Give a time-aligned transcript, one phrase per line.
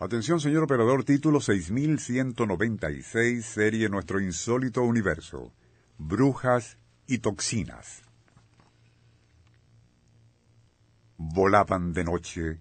[0.00, 5.52] Atención, señor operador, título 6196, serie Nuestro Insólito Universo.
[5.98, 6.78] Brujas
[7.08, 8.02] y toxinas.
[11.16, 12.60] Volaban de noche,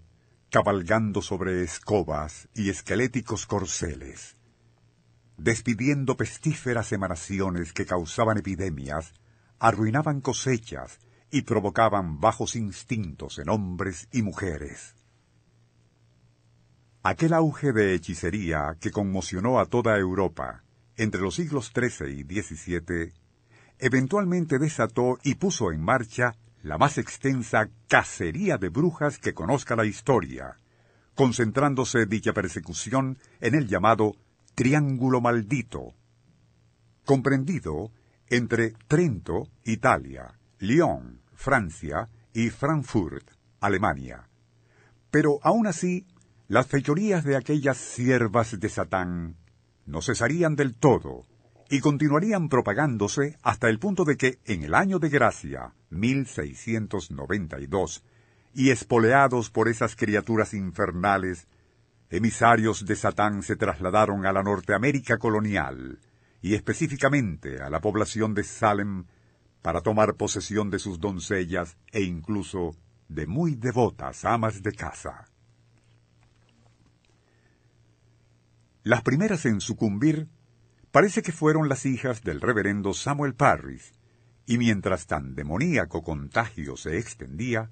[0.50, 4.36] cabalgando sobre escobas y esqueléticos corceles,
[5.38, 9.14] despidiendo pestíferas emanaciones que causaban epidemias,
[9.60, 10.98] arruinaban cosechas
[11.30, 14.97] y provocaban bajos instintos en hombres y mujeres.
[17.10, 20.66] Aquel auge de hechicería que conmocionó a toda Europa
[20.98, 23.14] entre los siglos XIII y XVII,
[23.80, 29.86] eventualmente desató y puso en marcha la más extensa cacería de brujas que conozca la
[29.86, 30.58] historia,
[31.16, 34.18] concentrándose dicha persecución en el llamado
[34.54, 35.94] Triángulo Maldito,
[37.06, 37.90] comprendido
[38.28, 44.28] entre Trento, Italia, Lyon, Francia y Frankfurt, Alemania.
[45.10, 46.06] Pero aún así
[46.48, 49.36] las fechorías de aquellas siervas de Satán
[49.86, 51.26] no cesarían del todo
[51.70, 58.06] y continuarían propagándose hasta el punto de que en el año de gracia 1692
[58.54, 61.50] y espoleados por esas criaturas infernales,
[62.10, 66.00] emisarios de Satán se trasladaron a la Norteamérica colonial
[66.42, 69.04] y específicamente a la población de Salem
[69.62, 72.74] para tomar posesión de sus doncellas e incluso
[73.10, 75.26] de muy devotas amas de casa.
[78.88, 80.30] Las primeras en sucumbir
[80.92, 83.92] parece que fueron las hijas del reverendo Samuel Parris,
[84.46, 87.70] y mientras tan demoníaco contagio se extendía,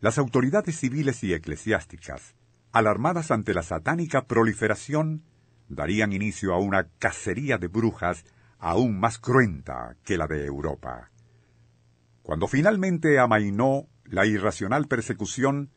[0.00, 2.36] las autoridades civiles y eclesiásticas,
[2.72, 5.24] alarmadas ante la satánica proliferación,
[5.68, 8.24] darían inicio a una cacería de brujas
[8.58, 11.10] aún más cruenta que la de Europa.
[12.22, 15.70] Cuando finalmente amainó la irracional persecución,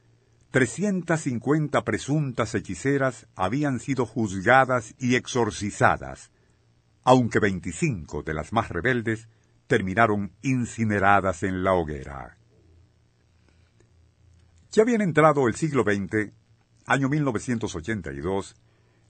[0.54, 6.30] 350 presuntas hechiceras habían sido juzgadas y exorcizadas,
[7.02, 9.28] aunque 25 de las más rebeldes
[9.66, 12.38] terminaron incineradas en la hoguera.
[14.72, 16.32] Ya bien entrado el siglo XX,
[16.86, 18.56] año 1982,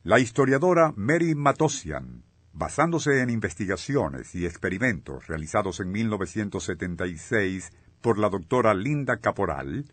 [0.04, 8.74] la historiadora Mary Matosian, basándose en investigaciones y experimentos realizados en 1976 por la doctora
[8.74, 9.92] Linda Caporal,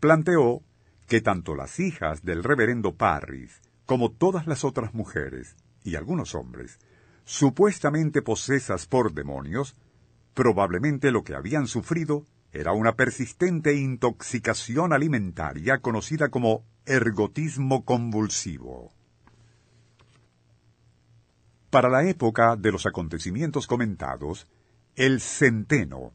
[0.00, 0.64] planteó
[1.06, 6.78] que tanto las hijas del reverendo Parris como todas las otras mujeres y algunos hombres,
[7.24, 9.74] supuestamente posesas por demonios,
[10.34, 18.92] probablemente lo que habían sufrido era una persistente intoxicación alimentaria conocida como ergotismo convulsivo.
[21.70, 24.46] Para la época de los acontecimientos comentados,
[24.94, 26.12] el centeno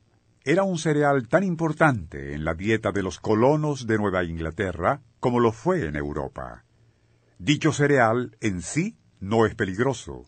[0.49, 5.41] era un cereal tan importante en la dieta de los colonos de Nueva Inglaterra como
[5.41, 6.63] lo fue en Europa.
[7.37, 10.23] Dicho cereal en sí no es peligroso,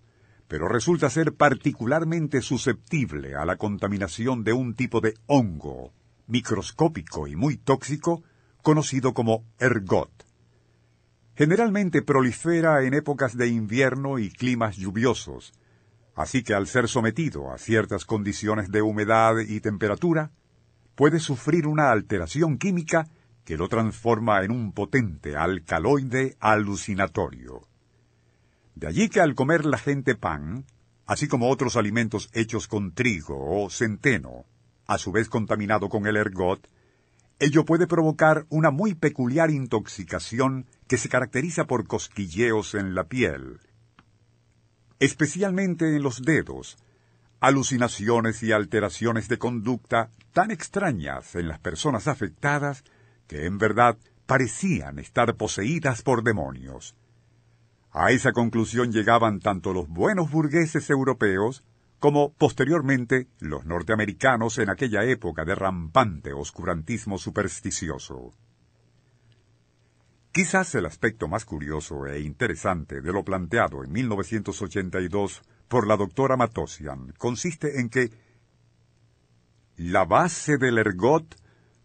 [0.49, 5.93] pero resulta ser particularmente susceptible a la contaminación de un tipo de hongo,
[6.27, 8.21] microscópico y muy tóxico,
[8.61, 10.11] conocido como ergot.
[11.33, 15.53] Generalmente prolifera en épocas de invierno y climas lluviosos,
[16.19, 20.31] Así que al ser sometido a ciertas condiciones de humedad y temperatura,
[20.95, 23.07] puede sufrir una alteración química
[23.45, 27.61] que lo transforma en un potente alcaloide alucinatorio.
[28.75, 30.65] De allí que al comer la gente pan,
[31.05, 34.43] así como otros alimentos hechos con trigo o centeno,
[34.87, 36.67] a su vez contaminado con el ergot,
[37.39, 43.61] ello puede provocar una muy peculiar intoxicación que se caracteriza por cosquilleos en la piel,
[44.99, 46.77] especialmente en los dedos,
[47.39, 52.83] alucinaciones y alteraciones de conducta tan extrañas en las personas afectadas
[53.27, 56.95] que en verdad parecían estar poseídas por demonios.
[57.91, 61.63] A esa conclusión llegaban tanto los buenos burgueses europeos
[61.99, 68.33] como posteriormente los norteamericanos en aquella época de rampante oscurantismo supersticioso.
[70.31, 76.37] Quizás el aspecto más curioso e interesante de lo planteado en 1982 por la doctora
[76.37, 78.11] Matosian consiste en que
[79.75, 81.35] la base del ergot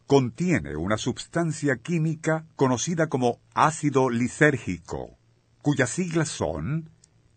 [0.06, 5.16] contiene una sustancia química conocida como ácido lisérgico,
[5.62, 6.90] cuyas siglas son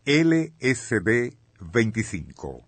[0.05, 2.65] LSD-25.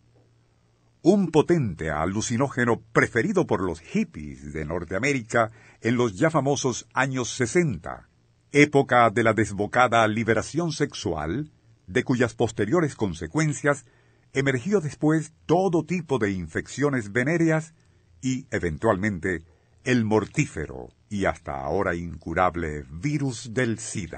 [1.02, 5.52] Un potente alucinógeno preferido por los hippies de Norteamérica
[5.82, 8.09] en los ya famosos años 60,
[8.52, 11.52] época de la desbocada liberación sexual,
[11.88, 13.86] de cuyas posteriores consecuencias
[14.34, 17.74] emergió después todo tipo de infecciones venéreas
[18.22, 19.44] y, eventualmente,
[19.84, 24.18] el mortífero y hasta ahora incurable virus del SIDA.